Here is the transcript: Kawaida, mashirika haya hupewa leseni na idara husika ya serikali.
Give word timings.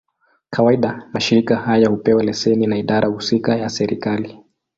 Kawaida, 0.49 1.09
mashirika 1.13 1.55
haya 1.55 1.89
hupewa 1.89 2.23
leseni 2.23 2.67
na 2.67 2.77
idara 2.77 3.07
husika 3.07 3.55
ya 3.55 3.69
serikali. 3.69 4.39